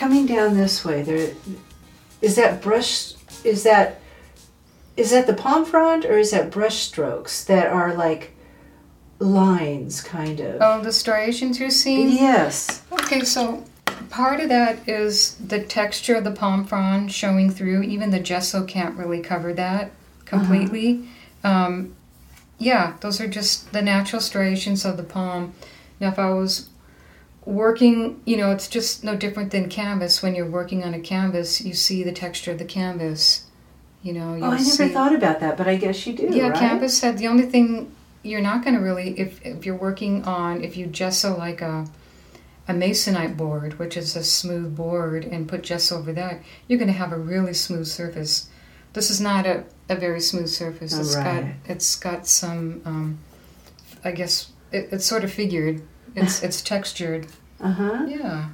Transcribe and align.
coming 0.00 0.24
down 0.24 0.56
this 0.56 0.82
way, 0.82 1.02
there 1.02 1.34
is 2.22 2.34
that 2.36 2.62
brush. 2.62 3.12
Is 3.44 3.62
that 3.64 4.00
is 4.96 5.10
that 5.10 5.26
the 5.26 5.34
palm 5.34 5.64
frond 5.64 6.04
or 6.06 6.18
is 6.18 6.30
that 6.30 6.50
brush 6.50 6.76
strokes 6.76 7.44
that 7.44 7.66
are 7.66 7.94
like 7.94 8.32
lines, 9.18 10.00
kind 10.00 10.40
of? 10.40 10.56
Oh, 10.60 10.82
the 10.82 10.92
striations 10.92 11.60
you're 11.60 11.70
seeing. 11.70 12.10
Yes. 12.10 12.82
Okay, 12.90 13.20
so 13.20 13.64
part 14.08 14.40
of 14.40 14.48
that 14.48 14.88
is 14.88 15.34
the 15.34 15.62
texture 15.62 16.16
of 16.16 16.24
the 16.24 16.32
palm 16.32 16.64
frond 16.64 17.12
showing 17.12 17.50
through. 17.50 17.82
Even 17.82 18.10
the 18.10 18.20
gesso 18.20 18.64
can't 18.64 18.96
really 18.96 19.20
cover 19.20 19.52
that 19.52 19.90
completely. 20.24 21.08
Um, 21.44 21.94
yeah, 22.58 22.94
those 23.00 23.20
are 23.20 23.28
just 23.28 23.72
the 23.72 23.82
natural 23.82 24.20
striations 24.20 24.84
of 24.84 24.96
the 24.96 25.02
palm. 25.02 25.52
Now, 25.98 26.08
if 26.08 26.18
I 26.18 26.30
was 26.30 26.70
working, 27.50 28.20
you 28.24 28.36
know, 28.36 28.50
it's 28.50 28.68
just 28.68 29.04
no 29.04 29.16
different 29.16 29.50
than 29.50 29.68
canvas. 29.68 30.22
When 30.22 30.34
you're 30.34 30.50
working 30.50 30.84
on 30.84 30.94
a 30.94 31.00
canvas, 31.00 31.60
you 31.60 31.74
see 31.74 32.02
the 32.02 32.12
texture 32.12 32.52
of 32.52 32.58
the 32.58 32.64
canvas. 32.64 33.46
You 34.02 34.14
know, 34.14 34.34
you 34.34 34.44
Oh, 34.44 34.50
I 34.52 34.62
never 34.64 34.64
see, 34.64 34.88
thought 34.88 35.14
about 35.14 35.40
that, 35.40 35.56
but 35.58 35.68
I 35.68 35.76
guess 35.76 36.06
you 36.06 36.14
do. 36.14 36.28
yeah, 36.30 36.48
right? 36.48 36.58
canvas 36.58 37.00
had 37.00 37.18
the 37.18 37.28
only 37.28 37.44
thing 37.46 37.94
you're 38.22 38.40
not 38.40 38.62
going 38.64 38.74
to 38.76 38.80
really 38.82 39.18
if 39.18 39.44
if 39.44 39.64
you're 39.64 39.76
working 39.76 40.24
on 40.24 40.62
if 40.62 40.76
you 40.76 40.86
gesso 40.86 41.36
like 41.36 41.60
a 41.62 41.86
a 42.68 42.72
masonite 42.72 43.36
board, 43.36 43.78
which 43.78 43.96
is 43.96 44.14
a 44.16 44.22
smooth 44.22 44.76
board, 44.76 45.24
and 45.24 45.48
put 45.48 45.62
gesso 45.62 45.98
over 45.98 46.12
that, 46.12 46.40
you're 46.68 46.78
going 46.78 46.92
to 46.92 46.96
have 46.98 47.12
a 47.12 47.18
really 47.18 47.52
smooth 47.54 47.86
surface. 47.86 48.48
This 48.92 49.10
is 49.10 49.20
not 49.20 49.46
a, 49.46 49.64
a 49.88 49.96
very 49.96 50.20
smooth 50.20 50.48
surface. 50.48 50.96
It's 50.96 51.16
right. 51.16 51.24
got 51.64 51.70
it's 51.70 51.96
got 51.96 52.26
some, 52.26 52.80
um, 52.84 53.18
I 54.04 54.12
guess 54.12 54.52
it, 54.72 54.88
it's 54.92 55.04
sort 55.06 55.24
of 55.24 55.32
figured. 55.32 55.82
It's 56.14 56.42
it's 56.46 56.62
textured. 56.62 57.26
Uh 57.60 57.72
huh. 57.72 58.06
Yeah. 58.08 58.48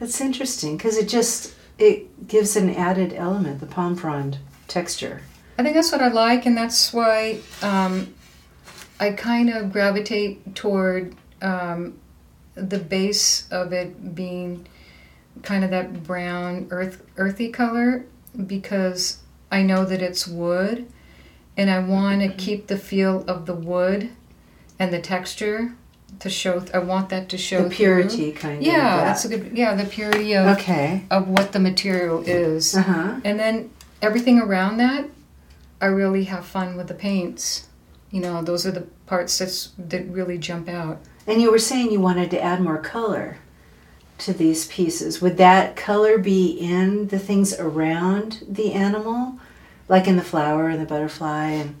That's 0.00 0.20
interesting 0.20 0.76
because 0.76 0.96
it 0.96 1.08
just 1.08 1.54
it 1.78 2.28
gives 2.28 2.56
an 2.56 2.70
added 2.70 3.12
element, 3.12 3.60
the 3.60 3.66
palm 3.66 3.96
frond 3.96 4.38
texture. 4.68 5.22
I 5.58 5.62
think 5.62 5.74
that's 5.74 5.92
what 5.92 6.02
I 6.02 6.08
like, 6.08 6.46
and 6.46 6.56
that's 6.56 6.92
why 6.92 7.38
um, 7.62 8.12
I 8.98 9.10
kind 9.10 9.50
of 9.50 9.72
gravitate 9.72 10.56
toward 10.56 11.14
um, 11.42 11.98
the 12.54 12.78
base 12.78 13.48
of 13.50 13.72
it 13.72 14.14
being 14.14 14.66
kind 15.42 15.64
of 15.64 15.70
that 15.70 16.02
brown 16.04 16.66
earth 16.70 17.02
earthy 17.16 17.50
color 17.50 18.06
because 18.46 19.18
I 19.50 19.62
know 19.62 19.84
that 19.84 20.02
it's 20.02 20.26
wood, 20.26 20.90
and 21.56 21.70
I 21.70 21.78
want 21.78 22.20
to 22.22 22.28
keep 22.28 22.66
the 22.66 22.78
feel 22.78 23.24
of 23.28 23.46
the 23.46 23.54
wood 23.54 24.10
and 24.78 24.92
the 24.92 25.00
texture 25.00 25.76
to 26.20 26.30
show. 26.30 26.64
I 26.72 26.78
want 26.78 27.08
that 27.10 27.28
to 27.30 27.38
show 27.38 27.64
The 27.64 27.70
purity 27.70 28.32
kind 28.32 28.58
Through. 28.62 28.68
of. 28.70 28.74
Yeah, 28.74 28.96
that. 28.96 29.04
that's 29.04 29.24
a 29.24 29.28
good. 29.28 29.50
Yeah, 29.56 29.74
the 29.74 29.84
purity 29.84 30.34
of 30.34 30.46
Okay. 30.58 31.04
of 31.10 31.28
what 31.28 31.52
the 31.52 31.60
material 31.60 32.22
is. 32.26 32.74
Uh 32.76 32.82
huh. 32.82 33.20
And 33.24 33.38
then 33.38 33.70
everything 34.02 34.38
around 34.40 34.76
that, 34.78 35.06
I 35.80 35.86
really 35.86 36.24
have 36.24 36.44
fun 36.46 36.76
with 36.76 36.88
the 36.88 36.94
paints. 36.94 37.68
You 38.10 38.20
know, 38.20 38.42
those 38.42 38.64
are 38.66 38.70
the 38.70 38.86
parts 39.06 39.38
that's 39.38 39.70
that 39.78 40.06
really 40.08 40.38
jump 40.38 40.68
out. 40.68 40.98
And 41.26 41.40
you 41.40 41.50
were 41.50 41.58
saying 41.58 41.90
you 41.90 42.00
wanted 42.00 42.30
to 42.32 42.42
add 42.42 42.60
more 42.60 42.78
color 42.78 43.38
to 44.18 44.32
these 44.32 44.66
pieces. 44.68 45.20
Would 45.20 45.36
that 45.38 45.74
color 45.74 46.18
be 46.18 46.46
in 46.52 47.08
the 47.08 47.18
things 47.18 47.52
around 47.58 48.44
the 48.48 48.72
animal, 48.72 49.38
like 49.88 50.06
in 50.06 50.16
the 50.16 50.22
flower 50.22 50.68
and 50.68 50.80
the 50.80 50.84
butterfly, 50.86 51.48
and 51.48 51.74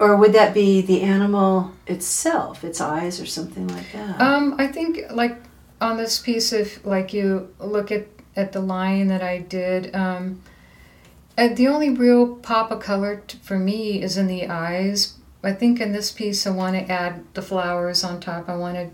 or 0.00 0.16
would 0.16 0.32
that 0.32 0.54
be 0.54 0.80
the 0.80 1.02
animal 1.02 1.72
itself, 1.86 2.62
its 2.62 2.80
eyes 2.80 3.20
or 3.20 3.26
something 3.26 3.66
like 3.68 3.90
that? 3.92 4.20
Um, 4.20 4.54
I 4.58 4.68
think 4.68 5.00
like 5.10 5.36
on 5.80 5.96
this 5.96 6.20
piece, 6.20 6.52
if 6.52 6.84
like 6.84 7.12
you 7.12 7.54
look 7.58 7.90
at 7.90 8.06
at 8.36 8.52
the 8.52 8.60
line 8.60 9.08
that 9.08 9.22
I 9.22 9.38
did, 9.38 9.94
um, 9.96 10.40
uh, 11.36 11.48
the 11.48 11.66
only 11.66 11.90
real 11.90 12.36
pop 12.36 12.70
of 12.70 12.80
color 12.80 13.22
t- 13.26 13.38
for 13.42 13.58
me 13.58 14.00
is 14.00 14.16
in 14.16 14.28
the 14.28 14.46
eyes. 14.46 15.14
I 15.42 15.52
think 15.52 15.80
in 15.80 15.92
this 15.92 16.12
piece, 16.12 16.46
I 16.46 16.50
want 16.50 16.76
to 16.76 16.92
add 16.92 17.24
the 17.34 17.42
flowers 17.42 18.04
on 18.04 18.20
top. 18.20 18.48
I 18.48 18.56
want 18.56 18.76
to 18.76 18.90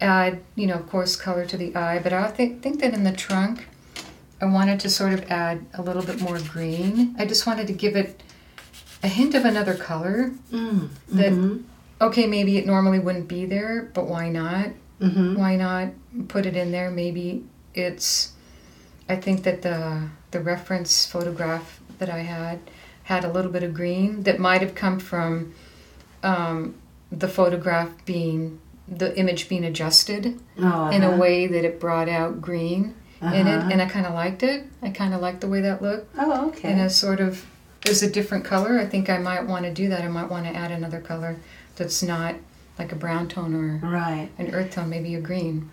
add, 0.00 0.40
you 0.54 0.66
know, 0.66 0.74
of 0.74 0.88
course, 0.88 1.16
color 1.16 1.44
to 1.46 1.56
the 1.56 1.74
eye. 1.74 1.98
But 1.98 2.12
I 2.12 2.28
think 2.28 2.62
think 2.62 2.80
that 2.80 2.92
in 2.92 3.04
the 3.04 3.12
trunk, 3.12 3.66
I 4.40 4.44
wanted 4.44 4.80
to 4.80 4.90
sort 4.90 5.14
of 5.14 5.30
add 5.30 5.64
a 5.74 5.82
little 5.82 6.02
bit 6.02 6.20
more 6.20 6.38
green. 6.38 7.14
I 7.18 7.24
just 7.24 7.46
wanted 7.46 7.66
to 7.68 7.72
give 7.72 7.96
it 7.96 8.22
a 9.02 9.08
hint 9.08 9.34
of 9.34 9.44
another 9.44 9.74
color. 9.74 10.32
mm. 10.52 10.88
that- 11.08 11.32
mhm. 11.32 11.62
Okay, 12.00 12.26
maybe 12.28 12.56
it 12.58 12.64
normally 12.66 13.00
wouldn't 13.00 13.26
be 13.26 13.44
there, 13.44 13.88
but 13.92 14.06
why 14.06 14.28
not? 14.28 14.68
Mhm. 15.00 15.36
why 15.36 15.54
not 15.56 15.88
put 16.26 16.44
it 16.44 16.56
in 16.56 16.72
there 16.72 16.90
maybe 16.90 17.44
it's 17.72 18.32
i 19.08 19.14
think 19.14 19.44
that 19.44 19.62
the 19.62 20.08
the 20.32 20.40
reference 20.40 21.06
photograph 21.06 21.78
that 22.00 22.10
i 22.10 22.18
had 22.18 22.58
had 23.04 23.24
a 23.24 23.30
little 23.30 23.52
bit 23.52 23.62
of 23.62 23.72
green 23.72 24.24
that 24.24 24.40
might 24.40 24.60
have 24.60 24.74
come 24.74 24.98
from 24.98 25.54
um, 26.24 26.74
the 27.12 27.28
photograph 27.28 27.90
being 28.06 28.58
the 28.88 29.16
image 29.16 29.48
being 29.48 29.64
adjusted 29.64 30.40
Oh, 30.58 30.88
in 30.90 31.04
a 31.04 31.10
uh-huh. 31.10 31.16
way 31.18 31.46
that 31.46 31.64
it 31.64 31.78
brought 31.78 32.08
out 32.08 32.40
green 32.42 32.96
in 33.22 33.28
Uh-huh. 33.28 33.38
it 33.68 33.72
and 33.72 33.80
i 33.80 33.86
kind 33.86 34.04
of 34.04 34.14
liked 34.14 34.42
it 34.42 34.64
i 34.82 34.90
kind 34.90 35.14
of 35.14 35.20
liked 35.20 35.40
the 35.42 35.48
way 35.48 35.60
that 35.60 35.80
looked 35.80 36.12
Oh, 36.18 36.48
okay. 36.48 36.72
and 36.72 36.80
as 36.80 36.96
sort 36.96 37.20
of 37.20 37.46
is 37.86 38.02
a 38.02 38.10
different 38.10 38.44
color. 38.44 38.78
I 38.78 38.86
think 38.86 39.08
i 39.08 39.18
might 39.18 39.46
want 39.46 39.64
to 39.64 39.72
do 39.72 39.88
that. 39.88 40.02
I 40.02 40.08
might 40.08 40.30
want 40.30 40.46
to 40.46 40.54
add 40.54 40.70
another 40.70 41.00
color 41.00 41.36
that's 41.76 42.02
not 42.02 42.36
like 42.78 42.92
a 42.92 42.96
brown 42.96 43.28
tone 43.28 43.54
or 43.54 43.86
right. 43.88 44.30
an 44.38 44.54
earth 44.54 44.72
tone 44.72 44.88
maybe 44.88 45.14
a 45.14 45.20
green 45.20 45.70